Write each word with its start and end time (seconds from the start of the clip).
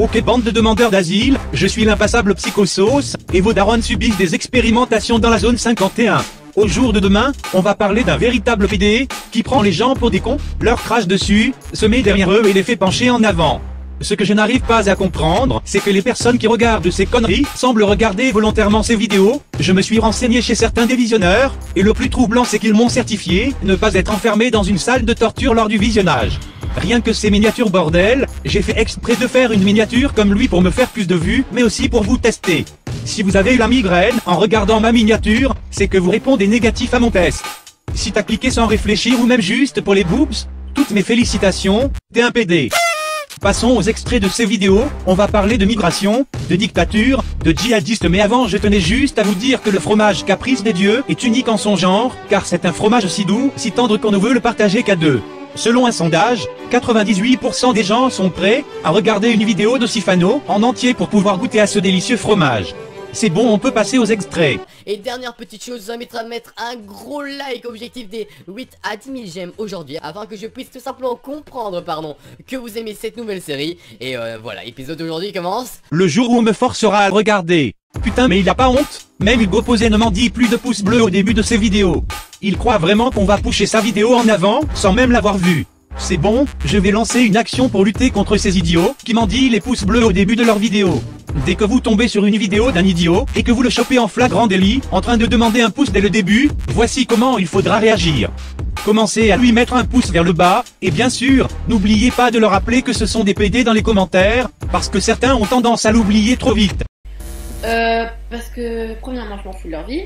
Ok 0.00 0.18
bande 0.22 0.42
de 0.42 0.50
demandeurs 0.50 0.90
d'asile, 0.90 1.36
je 1.52 1.66
suis 1.66 1.84
l'impassable 1.84 2.34
psychosauce, 2.34 3.18
et 3.34 3.42
vos 3.42 3.52
darons 3.52 3.82
subissent 3.82 4.16
des 4.16 4.34
expérimentations 4.34 5.18
dans 5.18 5.28
la 5.28 5.38
zone 5.38 5.58
51. 5.58 6.22
Au 6.56 6.66
jour 6.66 6.94
de 6.94 7.00
demain, 7.00 7.32
on 7.52 7.60
va 7.60 7.74
parler 7.74 8.02
d'un 8.02 8.16
véritable 8.16 8.66
PD, 8.66 9.08
qui 9.30 9.42
prend 9.42 9.60
les 9.60 9.72
gens 9.72 9.94
pour 9.94 10.10
des 10.10 10.20
cons, 10.20 10.38
leur 10.58 10.82
crache 10.82 11.06
dessus, 11.06 11.52
se 11.74 11.84
met 11.84 12.00
derrière 12.00 12.32
eux 12.32 12.46
et 12.46 12.54
les 12.54 12.62
fait 12.62 12.76
pencher 12.76 13.10
en 13.10 13.22
avant. 13.22 13.60
Ce 14.00 14.14
que 14.14 14.24
je 14.24 14.32
n'arrive 14.32 14.62
pas 14.62 14.88
à 14.88 14.96
comprendre, 14.96 15.60
c'est 15.66 15.80
que 15.80 15.90
les 15.90 16.00
personnes 16.00 16.38
qui 16.38 16.46
regardent 16.46 16.90
ces 16.90 17.04
conneries 17.04 17.44
semblent 17.54 17.82
regarder 17.82 18.32
volontairement 18.32 18.82
ces 18.82 18.96
vidéos. 18.96 19.42
Je 19.58 19.74
me 19.74 19.82
suis 19.82 19.98
renseigné 19.98 20.40
chez 20.40 20.54
certains 20.54 20.86
des 20.86 20.96
visionneurs, 20.96 21.54
et 21.76 21.82
le 21.82 21.92
plus 21.92 22.08
troublant 22.08 22.44
c'est 22.44 22.58
qu'ils 22.58 22.72
m'ont 22.72 22.88
certifié 22.88 23.52
ne 23.64 23.74
pas 23.74 23.92
être 23.92 24.14
enfermé 24.14 24.50
dans 24.50 24.62
une 24.62 24.78
salle 24.78 25.04
de 25.04 25.12
torture 25.12 25.52
lors 25.52 25.68
du 25.68 25.76
visionnage. 25.76 26.40
Rien 26.76 27.00
que 27.00 27.12
ces 27.12 27.30
miniatures 27.30 27.70
bordel, 27.70 28.26
j'ai 28.44 28.62
fait 28.62 28.78
exprès 28.78 29.16
de 29.16 29.26
faire 29.26 29.52
une 29.52 29.62
miniature 29.62 30.14
comme 30.14 30.32
lui 30.32 30.48
pour 30.48 30.62
me 30.62 30.70
faire 30.70 30.88
plus 30.88 31.06
de 31.06 31.16
vues, 31.16 31.44
mais 31.52 31.62
aussi 31.62 31.88
pour 31.88 32.04
vous 32.04 32.16
tester. 32.16 32.64
Si 33.04 33.22
vous 33.22 33.36
avez 33.36 33.54
eu 33.54 33.58
la 33.58 33.68
migraine 33.68 34.16
en 34.26 34.36
regardant 34.36 34.80
ma 34.80 34.92
miniature, 34.92 35.54
c'est 35.70 35.88
que 35.88 35.98
vous 35.98 36.10
répondez 36.10 36.46
négatif 36.46 36.94
à 36.94 37.00
mon 37.00 37.10
test. 37.10 37.44
Si 37.94 38.12
t'as 38.12 38.22
cliqué 38.22 38.50
sans 38.50 38.66
réfléchir 38.66 39.18
ou 39.20 39.26
même 39.26 39.40
juste 39.40 39.80
pour 39.80 39.94
les 39.94 40.04
boobs, 40.04 40.34
toutes 40.74 40.90
mes 40.90 41.02
félicitations, 41.02 41.90
t'es 42.14 42.22
un 42.22 42.30
PD. 42.30 42.70
Passons 43.40 43.70
aux 43.70 43.82
extraits 43.82 44.22
de 44.22 44.28
ces 44.28 44.44
vidéos, 44.44 44.84
on 45.06 45.14
va 45.14 45.26
parler 45.26 45.56
de 45.56 45.64
migration, 45.64 46.26
de 46.50 46.56
dictature, 46.56 47.24
de 47.42 47.52
djihadistes 47.52 48.08
mais 48.08 48.20
avant 48.20 48.46
je 48.46 48.58
tenais 48.58 48.80
juste 48.80 49.18
à 49.18 49.22
vous 49.22 49.34
dire 49.34 49.62
que 49.62 49.70
le 49.70 49.80
fromage 49.80 50.24
caprice 50.24 50.62
des 50.62 50.74
dieux 50.74 51.02
est 51.08 51.24
unique 51.24 51.48
en 51.48 51.56
son 51.56 51.74
genre, 51.74 52.14
car 52.28 52.44
c'est 52.44 52.66
un 52.66 52.72
fromage 52.72 53.06
si 53.06 53.24
doux, 53.24 53.50
si 53.56 53.72
tendre 53.72 53.96
qu'on 53.96 54.10
ne 54.10 54.18
veut 54.18 54.34
le 54.34 54.40
partager 54.40 54.82
qu'à 54.82 54.94
deux. 54.94 55.22
Selon 55.54 55.86
un 55.86 55.92
sondage, 55.92 56.46
98% 56.70 57.74
des 57.74 57.82
gens 57.82 58.08
sont 58.10 58.30
prêts 58.30 58.64
à 58.84 58.90
regarder 58.90 59.30
une 59.30 59.44
vidéo 59.44 59.78
de 59.78 59.86
Sifano 59.86 60.42
en 60.48 60.62
entier 60.62 60.94
pour 60.94 61.08
pouvoir 61.08 61.38
goûter 61.38 61.60
à 61.60 61.66
ce 61.66 61.78
délicieux 61.78 62.16
fromage. 62.16 62.74
C'est 63.12 63.28
bon, 63.28 63.52
on 63.52 63.58
peut 63.58 63.72
passer 63.72 63.98
aux 63.98 64.04
extraits. 64.04 64.60
Et 64.86 64.96
dernière 64.96 65.34
petite 65.34 65.64
chose, 65.64 65.80
je 65.80 65.84
vous 65.86 65.90
invite 65.90 66.14
à 66.14 66.22
mettre 66.22 66.54
un 66.56 66.76
gros 66.76 67.22
like 67.22 67.66
objectif 67.66 68.08
des 68.08 68.28
8 68.46 68.78
à 68.84 68.96
10 68.96 69.04
000 69.04 69.18
j'aime 69.26 69.52
aujourd'hui 69.58 69.98
afin 70.00 70.26
que 70.26 70.36
je 70.36 70.46
puisse 70.46 70.70
tout 70.70 70.80
simplement 70.80 71.16
comprendre, 71.16 71.80
pardon, 71.80 72.16
que 72.46 72.56
vous 72.56 72.78
aimez 72.78 72.94
cette 72.94 73.16
nouvelle 73.16 73.42
série. 73.42 73.78
Et 73.98 74.16
euh, 74.16 74.38
voilà, 74.40 74.62
l'épisode 74.62 74.96
d'aujourd'hui 74.96 75.32
commence. 75.32 75.80
Le 75.90 76.06
jour 76.06 76.30
où 76.30 76.38
on 76.38 76.42
me 76.42 76.52
forcera 76.52 77.00
à 77.00 77.10
regarder. 77.10 77.74
Putain 78.02 78.28
mais 78.28 78.40
il 78.40 78.48
a 78.48 78.54
pas 78.54 78.70
honte 78.70 79.06
Même 79.18 79.40
Hugo 79.40 79.62
Posé 79.62 79.90
ne 79.90 79.96
m'en 79.96 80.10
dit 80.10 80.30
plus 80.30 80.48
de 80.48 80.56
pouces 80.56 80.82
bleus 80.82 81.02
au 81.02 81.10
début 81.10 81.34
de 81.34 81.42
ses 81.42 81.56
vidéos. 81.56 82.04
Il 82.40 82.56
croit 82.56 82.78
vraiment 82.78 83.10
qu'on 83.10 83.26
va 83.26 83.36
pousser 83.36 83.66
sa 83.66 83.80
vidéo 83.80 84.14
en 84.14 84.26
avant, 84.28 84.60
sans 84.74 84.92
même 84.92 85.12
l'avoir 85.12 85.36
vue. 85.36 85.66
C'est 85.98 86.16
bon, 86.16 86.46
je 86.64 86.78
vais 86.78 86.92
lancer 86.92 87.20
une 87.20 87.36
action 87.36 87.68
pour 87.68 87.84
lutter 87.84 88.10
contre 88.10 88.38
ces 88.38 88.56
idiots, 88.56 88.94
qui 89.04 89.12
m'en 89.12 89.26
dit 89.26 89.50
les 89.50 89.60
pouces 89.60 89.84
bleus 89.84 90.04
au 90.04 90.12
début 90.12 90.36
de 90.36 90.44
leur 90.44 90.58
vidéo. 90.58 91.02
Dès 91.44 91.56
que 91.56 91.64
vous 91.64 91.80
tombez 91.80 92.08
sur 92.08 92.24
une 92.24 92.38
vidéo 92.38 92.70
d'un 92.72 92.84
idiot, 92.84 93.26
et 93.36 93.42
que 93.42 93.52
vous 93.52 93.62
le 93.62 93.70
chopez 93.70 93.98
en 93.98 94.08
flagrant 94.08 94.46
délit, 94.46 94.80
en 94.92 95.02
train 95.02 95.18
de 95.18 95.26
demander 95.26 95.60
un 95.60 95.70
pouce 95.70 95.92
dès 95.92 96.00
le 96.00 96.10
début, 96.10 96.50
voici 96.72 97.06
comment 97.06 97.38
il 97.38 97.46
faudra 97.46 97.78
réagir. 97.78 98.30
Commencez 98.84 99.30
à 99.30 99.36
lui 99.36 99.52
mettre 99.52 99.74
un 99.74 99.84
pouce 99.84 100.10
vers 100.10 100.24
le 100.24 100.32
bas, 100.32 100.64
et 100.80 100.90
bien 100.90 101.10
sûr, 101.10 101.48
n'oubliez 101.68 102.10
pas 102.10 102.30
de 102.30 102.38
leur 102.38 102.52
rappeler 102.52 102.80
que 102.80 102.94
ce 102.94 103.04
sont 103.04 103.24
des 103.24 103.34
PD 103.34 103.62
dans 103.62 103.74
les 103.74 103.82
commentaires, 103.82 104.48
parce 104.72 104.88
que 104.88 105.00
certains 105.00 105.34
ont 105.34 105.46
tendance 105.46 105.84
à 105.84 105.92
l'oublier 105.92 106.38
trop 106.38 106.54
vite. 106.54 106.84
Euh, 107.64 108.06
parce 108.30 108.48
que, 108.48 108.94
premièrement, 109.00 109.38
je 109.38 109.44
m'en 109.44 109.52
fous 109.52 109.66
de 109.66 109.72
leur 109.72 109.86
vie. 109.86 110.04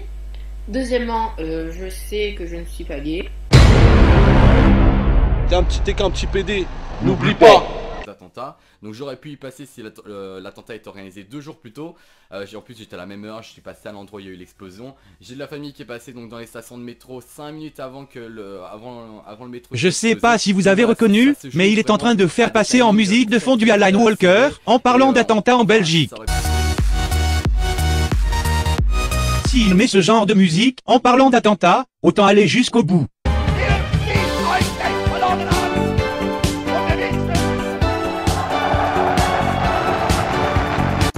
Deuxièmement, 0.69 1.31
euh, 1.39 1.71
je 1.73 1.89
sais 1.91 2.35
que 2.37 2.47
je 2.47 2.57
ne 2.57 2.65
suis 2.65 2.85
pas 2.85 2.99
gay. 3.01 3.29
T'es 5.49 5.55
un 5.55 5.63
petit, 5.63 5.81
t'es 5.81 5.95
qu'un 5.95 6.11
petit 6.11 6.27
PD. 6.27 6.67
N'oublie 7.03 7.35
pas. 7.35 7.67
L'attentat. 8.07 8.57
Donc 8.83 8.93
j'aurais 8.95 9.17
pu 9.17 9.31
y 9.31 9.37
passer 9.37 9.65
si 9.67 9.83
l'att- 9.83 10.01
euh, 10.07 10.41
l'attentat 10.41 10.75
est 10.75 10.87
organisé 10.87 11.23
deux 11.25 11.41
jours 11.41 11.57
plus 11.57 11.73
tôt. 11.73 11.95
Euh, 12.33 12.45
j'ai- 12.47 12.57
en 12.57 12.61
plus 12.61 12.77
j'étais 12.77 12.95
à 12.95 12.98
la 12.98 13.07
même 13.07 13.25
heure, 13.25 13.43
je 13.43 13.48
suis 13.51 13.63
passé 13.63 13.89
à 13.89 13.93
l'endroit 13.93 14.19
où 14.19 14.20
il 14.20 14.27
y 14.27 14.29
a 14.29 14.33
eu 14.33 14.37
l'explosion. 14.37 14.95
J'ai 15.23 15.35
de 15.35 15.39
la 15.39 15.48
famille 15.48 15.73
qui 15.73 15.83
est 15.83 15.87
passée 15.87 16.13
donc 16.13 16.29
dans 16.29 16.39
les 16.39 16.45
stations 16.47 16.77
de 16.77 16.83
métro 16.83 17.23
5 17.23 17.53
minutes 17.53 17.81
avant 17.81 18.05
que 18.05 18.19
le 18.19 18.61
avant, 18.70 19.23
avant 19.27 19.45
le 19.47 19.51
métro. 19.51 19.75
Je 19.75 19.89
sais 19.89 20.17
pas 20.17 20.37
si 20.37 20.53
vous 20.53 20.69
avez 20.69 20.85
reconnu, 20.85 21.35
mais 21.55 21.70
il 21.73 21.79
est 21.79 21.89
en 21.91 21.97
train 21.98 22.14
de 22.14 22.27
faire 22.27 22.53
passer 22.53 22.83
en 22.83 22.91
timings, 22.91 22.97
musique 23.09 23.31
de 23.31 23.37
euh, 23.37 23.41
fond 23.41 23.57
du 23.57 23.70
Alan. 23.70 23.95
Walker, 23.98 24.48
en 24.67 24.79
parlant 24.79 25.11
euh, 25.11 25.14
d'attentat 25.14 25.57
en 25.57 25.64
Belgique. 25.64 26.13
S'il 29.55 29.77
met 29.77 29.87
ce 29.87 30.01
genre 30.01 30.27
de 30.27 30.35
musique, 30.35 30.81
en 30.85 30.98
parlant 30.98 31.31
d'attentat, 31.31 31.85
autant 32.03 32.27
aller 32.27 32.48
jusqu'au 32.48 32.83
bout. 32.83 33.07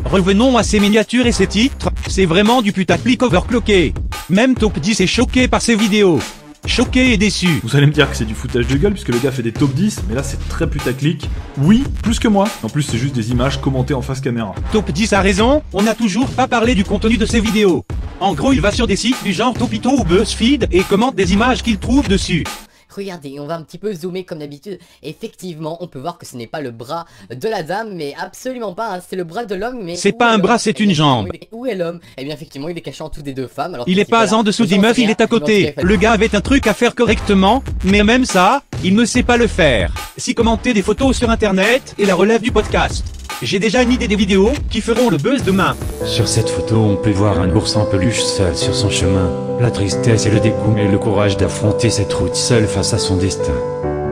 Revenons 0.04 0.58
à 0.58 0.62
ces 0.62 0.80
miniatures 0.80 1.26
et 1.26 1.32
ces 1.32 1.46
titres, 1.46 1.88
c'est 2.08 2.26
vraiment 2.26 2.60
du 2.60 2.72
putaclic 2.72 3.22
overclocké. 3.22 3.94
Même 4.28 4.54
Top 4.54 4.78
10 4.80 5.00
est 5.00 5.06
choqué 5.06 5.48
par 5.48 5.62
ces 5.62 5.74
vidéos. 5.74 6.20
Choqué 6.66 7.12
et 7.12 7.16
déçu. 7.16 7.60
Vous 7.62 7.74
allez 7.76 7.86
me 7.86 7.92
dire 7.92 8.10
que 8.10 8.16
c'est 8.16 8.26
du 8.26 8.34
foutage 8.34 8.66
de 8.66 8.76
gueule 8.76 8.92
puisque 8.92 9.08
le 9.08 9.18
gars 9.18 9.30
fait 9.30 9.42
des 9.42 9.52
top 9.52 9.72
10, 9.72 10.02
mais 10.08 10.14
là 10.14 10.22
c'est 10.22 10.48
très 10.48 10.68
putaclic. 10.68 11.30
Oui, 11.58 11.84
plus 12.02 12.18
que 12.18 12.28
moi. 12.28 12.48
En 12.62 12.68
plus 12.68 12.82
c'est 12.82 12.98
juste 12.98 13.14
des 13.14 13.30
images 13.30 13.60
commentées 13.60 13.94
en 13.94 14.02
face 14.02 14.20
caméra. 14.20 14.54
Top 14.72 14.90
10 14.90 15.14
a 15.14 15.22
raison, 15.22 15.62
on 15.72 15.82
n'a 15.82 15.94
toujours 15.94 16.28
pas 16.28 16.48
parlé 16.48 16.74
du 16.74 16.84
contenu 16.84 17.16
de 17.16 17.24
ces 17.24 17.40
vidéos. 17.40 17.84
En 18.20 18.32
gros, 18.34 18.52
il 18.52 18.60
va 18.60 18.72
sur 18.72 18.86
des 18.86 18.96
sites 18.96 19.22
du 19.24 19.32
genre 19.32 19.52
Topito 19.54 19.90
ou 19.90 20.04
BuzzFeed 20.04 20.68
et 20.72 20.82
commente 20.82 21.14
des 21.14 21.32
images 21.34 21.62
qu'il 21.62 21.78
trouve 21.78 22.08
dessus. 22.08 22.44
Regardez, 22.88 23.38
on 23.38 23.46
va 23.46 23.56
un 23.56 23.62
petit 23.62 23.76
peu 23.76 23.92
zoomer 23.92 24.24
comme 24.24 24.38
d'habitude. 24.38 24.78
Effectivement, 25.02 25.76
on 25.82 25.86
peut 25.86 25.98
voir 25.98 26.16
que 26.16 26.24
ce 26.24 26.34
n'est 26.34 26.46
pas 26.46 26.62
le 26.62 26.70
bras 26.70 27.04
de 27.28 27.46
la 27.46 27.62
dame, 27.62 27.90
mais 27.94 28.14
absolument 28.18 28.72
pas. 28.72 28.94
hein, 28.96 29.00
C'est 29.06 29.16
le 29.16 29.24
bras 29.24 29.44
de 29.44 29.54
l'homme, 29.54 29.80
mais 29.82 29.96
C'est 29.96 30.12
pas 30.12 30.32
un 30.32 30.38
bras, 30.38 30.58
c'est 30.58 30.80
Eh 30.80 30.82
une 30.84 30.94
jambe. 30.94 31.28
Où 31.52 31.66
est 31.66 31.74
l'homme 31.74 32.00
Eh 32.16 32.24
bien, 32.24 32.32
effectivement, 32.32 32.70
il 32.70 32.78
est 32.78 32.80
caché 32.80 33.02
en 33.02 33.10
dessous 33.10 33.20
des 33.20 33.34
deux 33.34 33.48
femmes. 33.48 33.74
Alors 33.74 33.86
Il 33.86 33.98
est 33.98 34.08
pas 34.08 34.32
en 34.32 34.42
dessous 34.42 34.64
des 34.64 34.78
meufs, 34.78 34.96
il 34.96 35.10
est 35.10 35.20
à 35.20 35.26
côté. 35.26 35.74
Le 35.82 35.96
gars 35.96 36.12
avait 36.12 36.34
un 36.34 36.40
truc 36.40 36.66
à 36.68 36.72
faire 36.72 36.94
correctement, 36.94 37.62
mais 37.84 38.02
même 38.02 38.24
ça, 38.24 38.62
il 38.82 38.94
ne 38.94 39.04
sait 39.04 39.24
pas 39.24 39.36
le 39.36 39.46
faire. 39.46 39.92
Si 40.16 40.34
commenter 40.34 40.72
des 40.72 40.82
photos 40.82 41.18
sur 41.18 41.28
internet 41.28 41.94
est 41.98 42.06
la 42.06 42.14
relève 42.14 42.40
du 42.40 42.50
podcast. 42.50 43.04
J'ai 43.42 43.58
déjà 43.58 43.82
une 43.82 43.92
idée 43.92 44.08
des 44.08 44.16
vidéos 44.16 44.52
qui 44.70 44.80
feront 44.80 45.10
le 45.10 45.18
buzz 45.18 45.42
demain. 45.42 45.76
Sur 46.06 46.26
cette 46.26 46.48
photo, 46.48 46.76
on 46.76 46.96
peut 46.96 47.10
voir 47.10 47.38
un 47.38 47.50
ours 47.54 47.76
en 47.76 47.84
peluche 47.84 48.22
seul 48.22 48.56
sur 48.56 48.74
son 48.74 48.88
chemin. 48.88 49.30
La 49.60 49.70
tristesse 49.70 50.24
et 50.24 50.30
le 50.30 50.40
dégoût, 50.40 50.72
mais 50.74 50.88
le 50.88 50.96
courage 50.96 51.36
d'affronter 51.36 51.90
cette 51.90 52.12
route 52.14 52.34
seul 52.34 52.66
face 52.66 52.94
à 52.94 52.98
son 52.98 53.16
destin. 53.16 53.52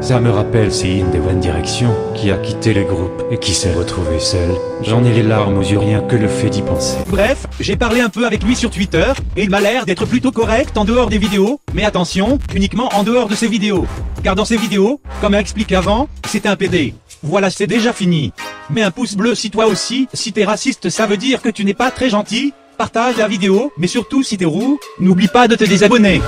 Ça 0.03 0.21
me 0.21 0.29
rappelle 0.29 0.71
Céline 0.71 1.11
de 1.11 1.19
One 1.19 1.41
Direction, 1.41 1.89
qui 2.15 2.31
a 2.31 2.37
quitté 2.37 2.75
le 2.75 2.85
groupe 2.85 3.25
et 3.31 3.39
qui 3.39 3.55
s'est 3.55 3.73
retrouvé 3.73 4.21
seul. 4.21 4.51
J'en 4.83 5.03
ai 5.03 5.15
les 5.15 5.23
larmes 5.23 5.57
aux 5.57 5.63
yeux 5.63 5.79
rien 5.79 6.03
que 6.03 6.17
le 6.17 6.29
fait 6.29 6.51
d'y 6.51 6.61
penser. 6.61 6.99
Bref, 7.09 7.47
j'ai 7.59 7.77
parlé 7.77 8.03
un 8.03 8.11
peu 8.11 8.27
avec 8.27 8.43
lui 8.43 8.55
sur 8.55 8.69
Twitter, 8.69 9.11
et 9.39 9.45
il 9.45 9.49
m'a 9.49 9.63
l'air 9.63 9.87
d'être 9.87 10.05
plutôt 10.05 10.33
correct 10.33 10.77
en 10.77 10.85
dehors 10.85 11.09
des 11.09 11.17
vidéos, 11.17 11.61
mais 11.73 11.85
attention, 11.85 12.39
uniquement 12.55 12.91
en 12.95 13.03
dehors 13.03 13.29
de 13.29 13.35
ses 13.35 13.49
vidéos. 13.49 13.87
Car 14.23 14.35
dans 14.35 14.45
ses 14.45 14.59
vidéos, 14.59 15.01
comme 15.23 15.35
expliqué 15.35 15.77
avant, 15.77 16.09
c'est 16.29 16.45
un 16.45 16.57
PD. 16.57 16.93
Voilà, 17.23 17.49
c'est 17.49 17.67
déjà 17.67 17.95
fini. 17.95 18.35
Mais 18.71 18.83
un 18.83 18.91
pouce 18.91 19.15
bleu 19.15 19.35
si 19.35 19.51
toi 19.51 19.67
aussi, 19.67 20.09
si 20.13 20.33
t'es 20.33 20.45
raciste 20.45 20.91
ça 20.91 21.07
veut 21.07 21.17
dire 21.17 21.43
que 21.43 21.49
tu 21.49 21.65
n'es 21.65 21.75
pas 21.75 21.91
très 21.91 22.11
gentil, 22.11 22.53
partage 22.79 23.17
la 23.17 23.29
vidéo, 23.29 23.73
mais 23.77 23.87
surtout 23.87 24.23
si 24.23 24.37
t'es 24.37 24.45
roux, 24.45 24.79
n'oublie 24.99 25.29
pas 25.29 25.49
de 25.49 25.57
te 25.57 25.65
désabonner. 25.65 26.21